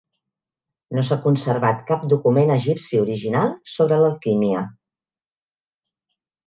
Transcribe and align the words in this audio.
No 0.97 1.03
s'ha 1.09 1.17
conservat 1.25 1.83
cap 1.91 2.07
document 2.15 2.55
egipci 2.57 3.03
original 3.05 3.55
sobre 3.77 4.01
l'alquímia 4.07 4.67